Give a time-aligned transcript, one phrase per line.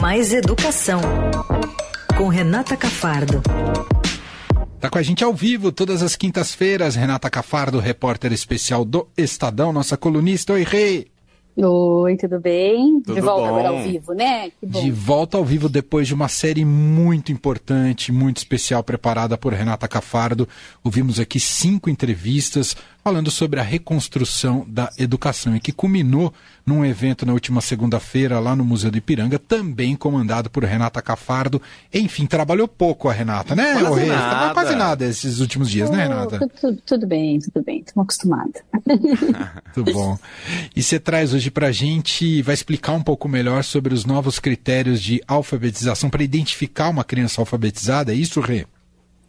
[0.00, 1.00] Mais Educação,
[2.16, 3.40] com Renata Cafardo.
[4.74, 9.72] Está com a gente ao vivo todas as quintas-feiras, Renata Cafardo, repórter especial do Estadão,
[9.72, 10.52] nossa colunista.
[10.52, 11.06] Oi, Rei!
[11.58, 13.00] Oi, tudo bem?
[13.00, 13.48] Tudo de volta bom.
[13.48, 14.50] agora ao vivo, né?
[14.50, 14.82] Que bom.
[14.82, 19.88] De volta ao vivo depois de uma série muito importante, muito especial, preparada por Renata
[19.88, 20.46] Cafardo.
[20.84, 22.76] Ouvimos aqui cinco entrevistas
[23.06, 26.34] falando sobre a reconstrução da educação e que culminou
[26.66, 31.62] num evento na última segunda-feira lá no Museu do Ipiranga, também comandado por Renata Cafardo.
[31.94, 34.08] Enfim, trabalhou pouco a Renata, né, Quase ô Rei?
[34.08, 34.28] nada.
[34.28, 36.40] Trabalhou Quase nada esses últimos dias, né, Renata?
[36.40, 37.78] tudo, tudo- tudo bem, tudo bem.
[37.86, 38.60] Estamos acostumados.
[39.76, 40.18] Muito bom.
[40.74, 44.40] E você traz hoje para a gente, vai explicar um pouco melhor sobre os novos
[44.40, 48.66] critérios de alfabetização para identificar uma criança alfabetizada, é isso, Rê?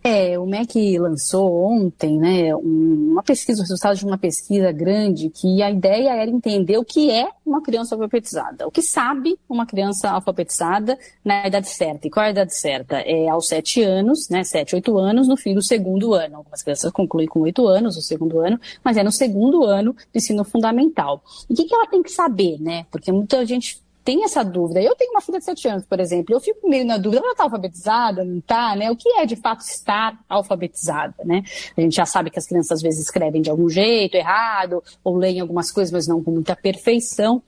[0.10, 5.30] É, o MEC lançou ontem, né, um- uma pesquisa, o resultado de uma pesquisa grande,
[5.30, 9.66] que a ideia era entender o que é uma criança alfabetizada, o que sabe uma
[9.66, 12.08] criança alfabetizada na idade certa.
[12.08, 13.00] E qual é a idade certa?
[13.00, 16.38] É aos sete anos, né, sete, oito anos, no fim do segundo ano.
[16.38, 20.16] Algumas crianças concluem com oito anos, o segundo ano, mas é no segundo ano do
[20.16, 21.22] ensino fundamental.
[21.50, 22.86] E o que, que ela tem que saber, né?
[22.90, 24.82] Porque muita gente tem essa dúvida.
[24.82, 27.34] Eu tenho uma filha de 7 anos, por exemplo, eu fico meio na dúvida, ela
[27.34, 28.90] está alfabetizada, não está, né?
[28.90, 31.44] O que é de fato estar alfabetizada, né?
[31.76, 35.18] A gente já sabe que as crianças às vezes escrevem de algum jeito, errado, ou
[35.18, 37.44] leem algumas coisas, mas não com muita perfeição.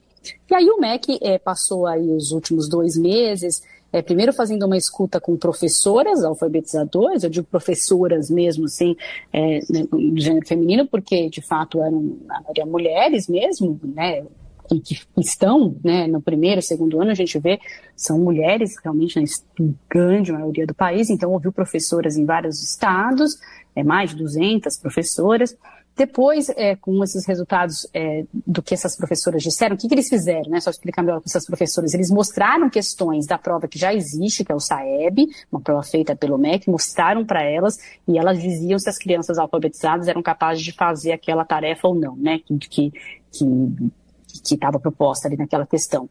[0.50, 4.76] E aí o MEC eh, passou aí os últimos dois meses, eh, primeiro fazendo uma
[4.76, 8.94] escuta com professoras alfabetizadoras, eu digo professoras mesmo, assim,
[9.32, 14.22] eh, né, do gênero feminino, porque de fato eram a maioria mulheres mesmo, né?
[14.72, 17.60] E que estão né, no primeiro, segundo ano, a gente vê,
[17.96, 19.26] são mulheres realmente na
[19.88, 23.38] grande maioria do país, então ouviu professoras em vários estados,
[23.74, 25.56] é, mais de 200 professoras.
[25.96, 30.08] Depois, é, com esses resultados é, do que essas professoras disseram, o que, que eles
[30.08, 30.60] fizeram, né?
[30.60, 31.92] Só explicar melhor com essas professoras.
[31.92, 36.16] Eles mostraram questões da prova que já existe, que é o SAEB, uma prova feita
[36.16, 37.76] pelo MEC, mostraram para elas
[38.08, 42.16] e elas diziam se as crianças alfabetizadas eram capazes de fazer aquela tarefa ou não,
[42.16, 42.38] né?
[42.38, 42.92] Que, que,
[43.32, 43.44] que
[44.32, 46.08] que estava proposta ali naquela questão.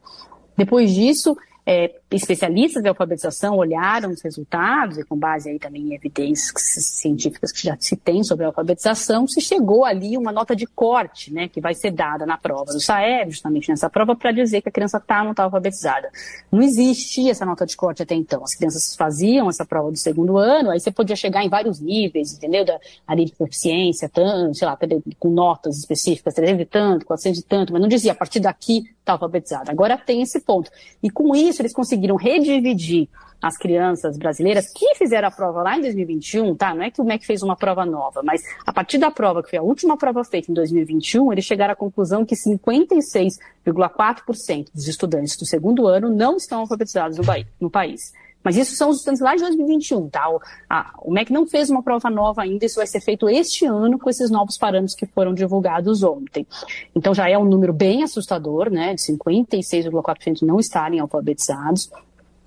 [0.57, 5.93] Depois disso, é, especialistas de alfabetização olharam os resultados e com base aí também em
[5.93, 10.65] evidências científicas que já se tem sobre a alfabetização, se chegou ali uma nota de
[10.65, 14.61] corte, né, que vai ser dada na prova do SAEB, justamente nessa prova, para dizer
[14.61, 16.09] que a criança está ou não está alfabetizada.
[16.51, 18.43] Não existia essa nota de corte até então.
[18.43, 22.33] As crianças faziam essa prova do segundo ano, aí você podia chegar em vários níveis,
[22.33, 22.65] entendeu?
[22.65, 24.77] Da, ali de proficiência, tanto, sei lá,
[25.19, 28.83] com notas específicas, 300 e tanto, 400 e tanto, mas não dizia a partir daqui
[29.09, 29.71] está alfabetizada.
[29.71, 30.69] Agora tem esse ponto.
[31.01, 33.09] E com isso eles conseguiram redividir
[33.41, 36.73] as crianças brasileiras que fizeram a prova lá em 2021, tá?
[36.73, 39.49] Não é que o MEC fez uma prova nova, mas a partir da prova, que
[39.49, 45.37] foi a última prova feita em 2021, eles chegaram à conclusão que 56,4% dos estudantes
[45.37, 47.23] do segundo ano não estão alfabetizados no,
[47.61, 48.11] no país.
[48.43, 50.29] Mas isso são os estudantes lá de 2021, tá?
[50.29, 50.39] O,
[50.69, 53.99] a, o MEC não fez uma prova nova ainda, isso vai ser feito este ano
[53.99, 56.47] com esses novos parâmetros que foram divulgados ontem.
[56.95, 58.95] Então já é um número bem assustador, né?
[58.95, 61.89] De 56,4% não estarem alfabetizados.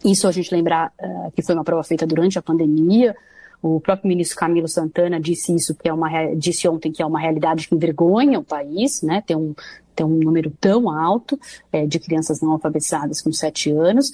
[0.05, 3.15] Isso a gente lembrar uh, que foi uma prova feita durante a pandemia.
[3.63, 7.21] O próprio ministro Camilo Santana disse isso, que é uma disse ontem que é uma
[7.21, 9.23] realidade que envergonha o país, né?
[9.25, 9.55] Ter um,
[9.95, 11.39] ter um número tão alto
[11.73, 14.11] é, de crianças não alfabetizadas com sete anos.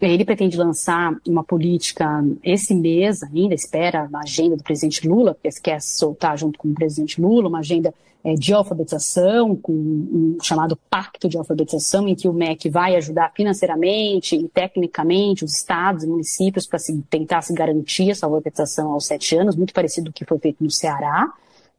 [0.00, 5.60] Ele pretende lançar uma política esse mês ainda, espera a agenda do presidente Lula, porque
[5.62, 10.76] quer soltar junto com o presidente Lula uma agenda é, de alfabetização, com um chamado
[10.90, 16.06] Pacto de Alfabetização, em que o MEC vai ajudar financeiramente e tecnicamente os estados e
[16.06, 16.78] municípios para
[17.08, 20.62] tentar se garantir essa alfabetização aos sete anos, muito parecido com o que foi feito
[20.62, 21.32] no Ceará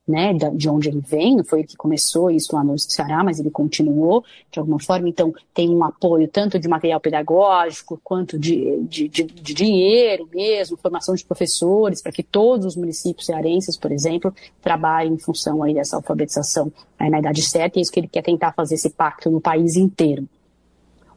[0.08, 3.52] né, de onde ele vem, foi ele que começou isso lá no Ceará, mas ele
[3.52, 9.10] continuou de alguma forma, então tem um apoio tanto de material pedagógico quanto de, de,
[9.10, 14.34] de, de dinheiro mesmo, formação de professores, para que todos os municípios cearenses, por exemplo,
[14.62, 18.08] trabalhem em função aí dessa alfabetização aí na idade certa, e é isso que ele
[18.08, 20.26] quer tentar fazer esse pacto no país inteiro.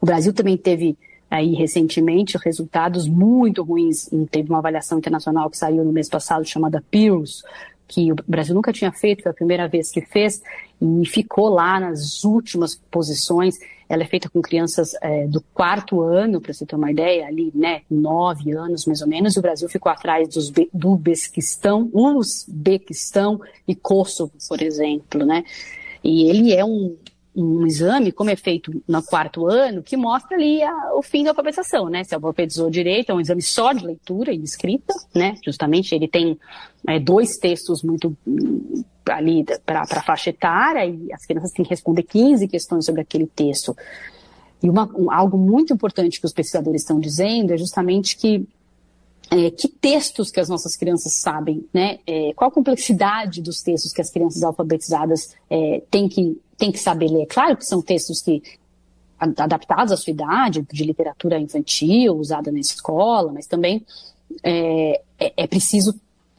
[0.01, 0.97] O Brasil também teve
[1.29, 6.83] aí recentemente resultados muito ruins, teve uma avaliação internacional que saiu no mês passado chamada
[6.91, 7.41] PIRLS,
[7.91, 10.41] que o Brasil nunca tinha feito, foi a primeira vez que fez,
[10.81, 13.55] e ficou lá nas últimas posições.
[13.89, 17.51] Ela é feita com crianças é, do quarto ano, para você ter uma ideia, ali,
[17.53, 23.41] né, nove anos mais ou menos, e o Brasil ficou atrás dos, do Uzbequistão, Uzbequistão
[23.67, 25.43] e Kosovo, por exemplo, né.
[26.01, 26.95] E ele é um,
[27.35, 31.31] um exame, como é feito no quarto ano, que mostra ali a, o fim da
[31.31, 32.03] alfabetização, né?
[32.03, 35.35] Se alfabetizou direito, é um exame só de leitura e escrita, né?
[35.43, 36.37] Justamente ele tem
[36.87, 41.71] é, dois textos muito hum, ali para a faixa etária e as crianças têm que
[41.71, 43.75] responder 15 questões sobre aquele texto.
[44.61, 48.45] E uma, um, algo muito importante que os pesquisadores estão dizendo é justamente que
[49.31, 51.99] é, que textos que as nossas crianças sabem, né?
[52.05, 56.77] É, qual a complexidade dos textos que as crianças alfabetizadas é, têm, que, têm que
[56.77, 57.25] saber ler?
[57.27, 58.43] Claro que são textos que
[59.17, 63.85] adaptados à sua idade, de literatura infantil, usada na escola, mas também
[64.43, 65.93] é, é, é preciso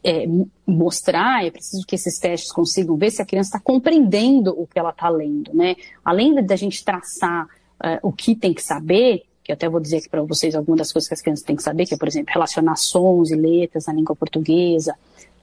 [0.05, 0.27] é,
[0.67, 4.79] mostrar, é preciso que esses testes consigam ver se a criança está compreendendo o que
[4.79, 5.77] ela está lendo, né?
[6.05, 9.23] Além da gente traçar uh, o que tem que saber,
[9.57, 11.57] que eu até vou dizer aqui para vocês algumas das coisas que as crianças têm
[11.57, 14.95] que saber, que é, por exemplo, relacionar sons e letras na língua portuguesa,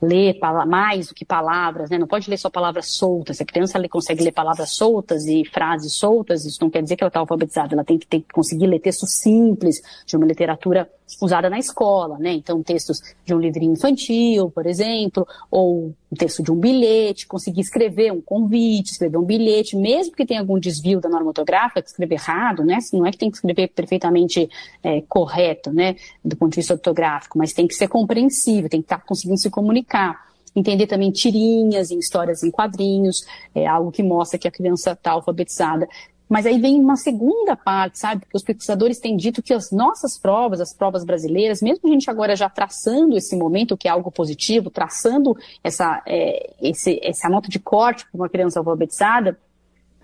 [0.01, 1.97] ler mais do que palavras, né?
[1.97, 3.37] Não pode ler só palavras soltas.
[3.37, 6.95] Se a criança ela consegue ler palavras soltas e frases soltas, isso não quer dizer
[6.95, 7.75] que ela está alfabetizada.
[7.75, 10.89] Ela tem que, ter, conseguir ler textos simples de uma literatura
[11.21, 12.33] usada na escola, né?
[12.33, 17.61] Então, textos de um livrinho infantil, por exemplo, ou um texto de um bilhete, conseguir
[17.61, 22.15] escrever um convite, escrever um bilhete, mesmo que tenha algum desvio da norma ortográfica, escrever
[22.15, 22.77] errado, né?
[22.93, 24.49] Não é que tem que escrever perfeitamente
[24.83, 25.95] é, correto, né?
[26.23, 29.49] Do ponto de vista ortográfico, mas tem que ser compreensível, tem que estar conseguindo se
[29.49, 34.91] comunicar entender também tirinhas em histórias em quadrinhos, é algo que mostra que a criança
[34.91, 35.87] está alfabetizada.
[36.29, 38.21] Mas aí vem uma segunda parte, sabe?
[38.21, 42.07] Porque os pesquisadores têm dito que as nossas provas, as provas brasileiras, mesmo a gente
[42.07, 47.49] agora já traçando esse momento, que é algo positivo, traçando essa, é, esse, essa nota
[47.49, 49.39] de corte para uma criança alfabetizada,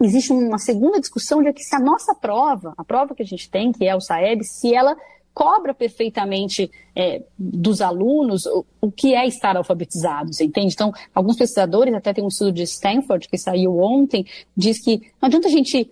[0.01, 3.47] existe uma segunda discussão de que se a nossa prova, a prova que a gente
[3.47, 4.97] tem, que é o SAEB, se ela
[5.31, 10.73] cobra perfeitamente é, dos alunos o, o, que é estar alfabetizados, entende?
[10.73, 14.25] Então, alguns pesquisadores, até tem um estudo de Stanford que saiu ontem,
[14.55, 15.91] diz que não adianta a gente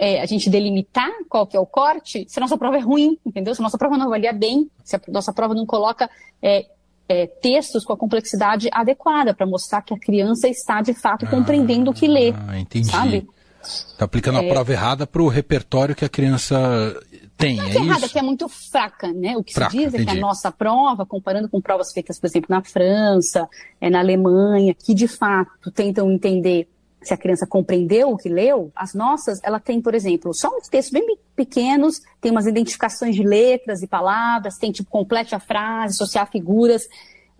[0.00, 3.18] é, a gente delimitar qual que é o corte, se a nossa prova é ruim,
[3.24, 3.54] entendeu?
[3.54, 6.08] Se a nossa prova não avalia bem, se a nossa prova não coloca
[6.42, 6.64] é,
[7.06, 11.28] é, textos com a complexidade adequada para mostrar que a criança está de fato ah,
[11.28, 12.32] compreendendo o que lê.
[12.48, 12.90] Ah, entendi.
[12.90, 13.28] Sabe?
[13.62, 14.48] Está aplicando a é.
[14.48, 16.98] prova errada para o repertório que a criança
[17.36, 17.56] tem.
[17.56, 19.36] Não é, é errada, que é muito fraca, né?
[19.36, 20.12] O que fraca, se diz é entendi.
[20.12, 23.46] que a nossa prova, comparando com provas feitas, por exemplo, na França,
[23.78, 26.66] é, na Alemanha, que de fato tentam entender
[27.02, 30.68] se a criança compreendeu o que leu, as nossas, ela tem, por exemplo, só uns
[30.68, 35.94] textos bem pequenos, tem umas identificações de letras e palavras, tem tipo, complete a frase,
[35.94, 36.82] associar figuras.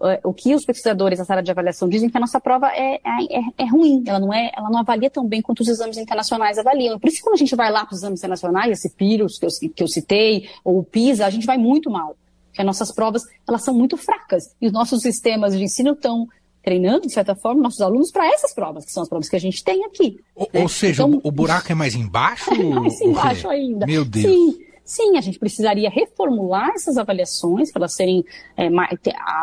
[0.03, 2.95] É, o que os pesquisadores da sala de avaliação dizem que a nossa prova é,
[2.95, 5.99] é, é, é, ruim, ela não, é, ela não avalia tão bem quanto os exames
[5.99, 6.99] internacionais avaliam.
[6.99, 9.45] Por isso que quando a gente vai lá para os exames internacionais, esse PIROS que
[9.45, 12.17] eu, que eu citei, ou o PISA, a gente vai muito mal.
[12.47, 14.55] Porque as nossas provas, elas são muito fracas.
[14.61, 16.27] E os nossos sistemas de ensino estão
[16.63, 19.41] treinando, de certa forma, nossos alunos para essas provas, que são as provas que a
[19.41, 20.19] gente tem aqui.
[20.35, 20.63] Ou, né?
[20.63, 22.51] ou seja, então, o buraco é mais embaixo?
[22.61, 23.87] É mais embaixo ainda.
[23.87, 24.27] Meu Deus.
[24.27, 28.25] Sim, sim, a gente precisaria reformular essas avaliações para elas serem,
[28.57, 28.69] é,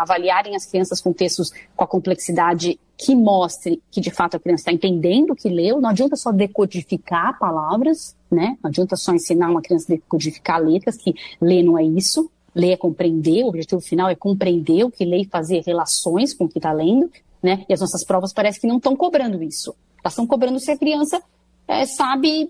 [0.01, 4.61] avaliarem as crianças com textos com a complexidade que mostre que de fato a criança
[4.61, 5.79] está entendendo o que leu.
[5.79, 8.57] Não adianta só decodificar palavras, né?
[8.61, 12.29] Não adianta só ensinar uma criança a decodificar letras, que ler não é isso.
[12.57, 16.45] Ler é compreender, o objetivo final é compreender o que lê e fazer relações com
[16.45, 17.09] o que está lendo,
[17.41, 17.63] né?
[17.69, 19.75] E as nossas provas parece que não estão cobrando isso.
[20.03, 21.21] Elas estão cobrando se a criança
[21.67, 22.49] é, sabe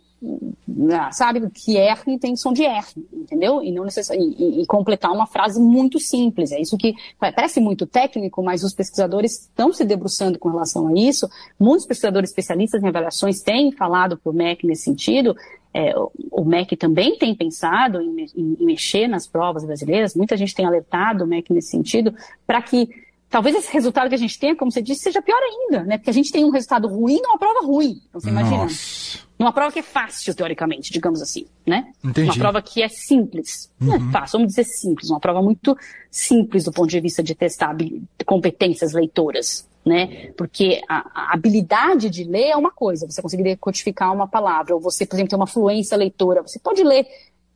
[0.91, 3.61] ah, sabe que R tem som de R, entendeu?
[3.61, 6.51] E, não e, e, completar uma frase muito simples.
[6.51, 10.93] É isso que parece muito técnico, mas os pesquisadores estão se debruçando com relação a
[10.93, 11.29] isso.
[11.59, 15.35] Muitos pesquisadores especialistas em avaliações têm falado para o MEC nesse sentido.
[15.77, 15.93] É,
[16.31, 20.15] o MEC também tem pensado em, em, em mexer nas provas brasileiras.
[20.15, 22.15] Muita gente tem alertado o MEC nesse sentido
[22.47, 22.89] para que
[23.29, 25.97] talvez esse resultado que a gente tenha, como você disse, seja pior ainda, né?
[25.99, 28.01] Porque a gente tem um resultado ruim numa prova ruim.
[28.09, 28.63] Então você imagina.
[28.63, 29.19] Nossa.
[29.37, 31.93] Numa prova que é fácil, teoricamente, digamos assim, né?
[32.03, 32.27] Entendi.
[32.27, 33.71] Uma prova que é simples.
[33.79, 33.87] Uhum.
[33.87, 35.11] Não é fácil, vamos dizer simples.
[35.11, 35.77] Uma prova muito
[36.09, 37.77] simples do ponto de vista de testar
[38.25, 40.31] competências leitoras, né?
[40.37, 44.81] Porque a, a habilidade de ler é uma coisa, você conseguir decodificar uma palavra, ou
[44.81, 46.41] você, por exemplo, ter uma fluência leitora.
[46.41, 47.07] Você pode ler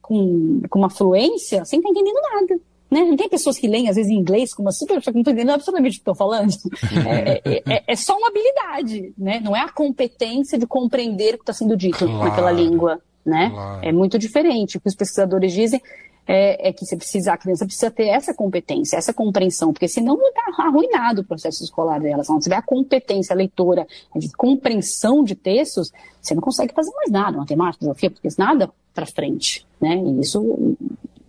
[0.01, 2.59] com, com uma fluência sem estar entendendo nada.
[2.89, 3.03] Né?
[3.03, 5.21] Não tem pessoas que leem, às vezes, em inglês, com uma super pessoa que não
[5.21, 6.51] estou entendendo absolutamente o que estou falando.
[7.07, 9.39] É, é, é, é, só uma habilidade, né?
[9.41, 13.49] Não é a competência de compreender o que está sendo dito claro, naquela língua, né?
[13.49, 13.85] Claro.
[13.85, 14.77] É muito diferente.
[14.77, 15.81] O que os pesquisadores dizem
[16.27, 20.17] é, é, que você precisa, a criança precisa ter essa competência, essa compreensão, porque senão
[20.27, 22.23] está arruinado o processo escolar dela.
[22.23, 27.11] Se não tiver a competência leitora, de compreensão de textos, você não consegue fazer mais
[27.11, 29.95] nada, matemática, geografia, porque nada para frente, né?
[29.95, 30.75] E isso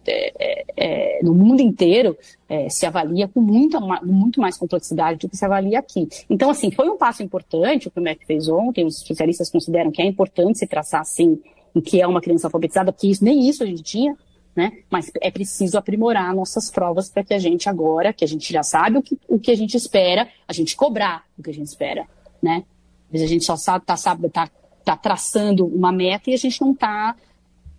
[0.07, 2.17] é, é, é, no mundo inteiro
[2.49, 6.09] é, se avalia com muita, muito mais complexidade do que se avalia aqui.
[6.29, 9.91] Então, assim, foi um passo importante o que o MEC fez ontem, os especialistas consideram
[9.91, 11.41] que é importante se traçar, assim,
[11.75, 14.17] o que é uma criança alfabetizada, porque isso, nem isso a gente tinha,
[14.54, 14.73] né?
[14.90, 18.62] Mas é preciso aprimorar nossas provas para que a gente agora, que a gente já
[18.62, 21.68] sabe o que, o que a gente espera, a gente cobrar o que a gente
[21.68, 22.06] espera,
[22.42, 22.64] né?
[23.06, 24.49] Às vezes a gente só sabe, tá, sabe, tá,
[24.85, 27.14] tá traçando uma meta e a gente não está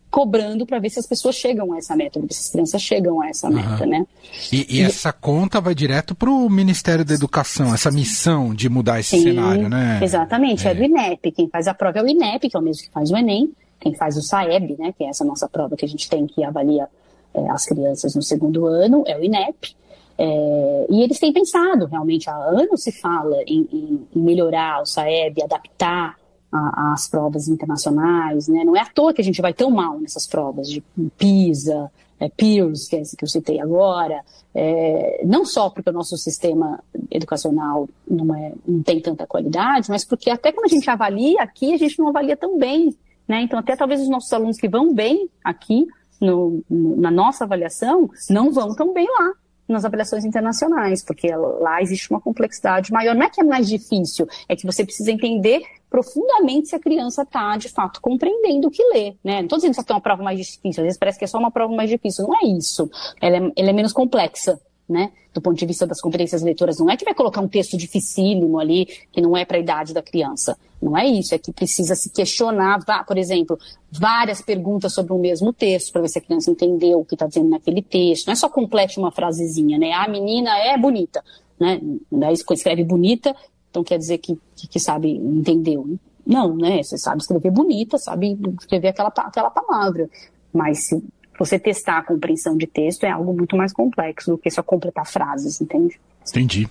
[0.10, 3.30] cobrando para ver se as pessoas chegam a essa meta, se as crianças chegam a
[3.30, 4.06] essa meta, né?
[4.52, 8.70] E, e, e, essa conta vai direto para o Ministério da Educação, essa missão de
[8.70, 10.00] mudar esse Sim, cenário, né?
[10.04, 10.72] Exatamente, é.
[10.72, 11.32] é do INEP.
[11.32, 13.52] Quem faz a prova é o INEP, que é o mesmo que faz o Enem.
[13.84, 16.42] Quem faz o SAEB, né, que é essa nossa prova que a gente tem que
[16.42, 16.88] avalia
[17.34, 19.76] é, as crianças no segundo ano, é o INEP.
[20.18, 24.86] É, e eles têm pensado, realmente, há anos se fala em, em, em melhorar o
[24.86, 26.16] SAEB, adaptar
[26.50, 28.64] a, as provas internacionais, né?
[28.64, 30.82] Não é à toa que a gente vai tão mal nessas provas de
[31.18, 31.92] PISA,
[32.24, 34.24] é, PIRS, que é esse que eu citei agora,
[34.56, 40.06] é, não só porque o nosso sistema educacional não, é, não tem tanta qualidade, mas
[40.06, 42.96] porque até quando a gente avalia aqui, a gente não avalia tão bem,
[43.28, 43.42] né?
[43.42, 45.88] Então até talvez os nossos alunos que vão bem aqui
[46.20, 49.34] no, na nossa avaliação não vão tão bem lá
[49.68, 53.16] nas avaliações internacionais, porque lá existe uma complexidade maior.
[53.16, 57.22] Não é que é mais difícil, é que você precisa entender profundamente se a criança
[57.22, 59.16] está, de fato, compreendendo o que lê.
[59.24, 59.38] Né?
[59.38, 61.38] Não estou dizendo que é uma prova mais difícil, às vezes parece que é só
[61.38, 62.26] uma prova mais difícil.
[62.28, 62.90] Não é isso.
[63.22, 64.60] Ela é, ela é menos complexa.
[64.88, 65.12] Né?
[65.34, 68.60] Do ponto de vista das competências leitoras, não é que vai colocar um texto dificílimo
[68.60, 70.58] ali, que não é para a idade da criança.
[70.82, 73.58] Não é isso, é que precisa se questionar, por exemplo,
[73.90, 77.26] várias perguntas sobre o mesmo texto, para ver se a criança entendeu o que está
[77.26, 78.28] dizendo naquele texto.
[78.28, 79.94] Não é só complete uma frasezinha, né?
[79.94, 81.24] A menina é bonita,
[81.58, 81.80] né?
[82.12, 83.34] Daí escreve bonita,
[83.70, 85.98] então quer dizer que, que, que sabe, entendeu.
[86.26, 86.84] Não, né?
[86.84, 90.10] Você sabe escrever bonita, sabe escrever aquela, aquela palavra.
[90.52, 91.04] Mas se
[91.38, 95.06] você testar a compreensão de texto é algo muito mais complexo do que só completar
[95.06, 96.00] frases, entende?
[96.28, 96.70] Entendi.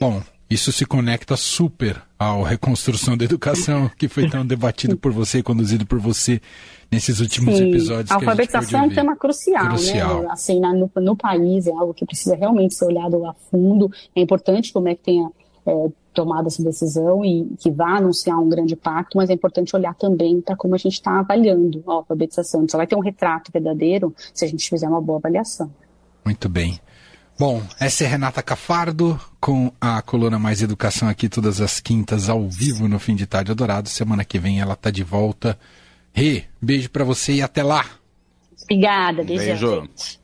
[0.00, 5.38] Bom, isso se conecta super à reconstrução da educação que foi tão debatido por você
[5.38, 6.40] e conduzido por você
[6.90, 7.68] nesses últimos Sim.
[7.68, 8.10] episódios.
[8.10, 9.68] A alfabetização é um tema crucial, né?
[9.70, 10.22] crucial.
[10.22, 10.28] né?
[10.30, 13.88] Assim, na, no, no, país é algo que precisa realmente ser olhado a fundo.
[14.16, 15.30] É importante como é que tenha
[15.64, 19.94] é, tomado essa decisão e que vá anunciar um grande pacto, mas é importante olhar
[19.94, 22.66] também para como a gente está avaliando a alfabetização.
[22.68, 25.70] Só vai ter um retrato verdadeiro se a gente fizer uma boa avaliação.
[26.24, 26.80] Muito bem.
[27.38, 32.46] Bom, essa é Renata Cafardo com a coluna Mais Educação aqui todas as quintas ao
[32.46, 33.88] vivo no Fim de Tarde Adorado.
[33.88, 35.58] Semana que vem ela tá de volta.
[36.12, 37.86] Rê, beijo para você e até lá.
[38.64, 39.44] Obrigada, beijo.
[39.44, 40.19] beijo.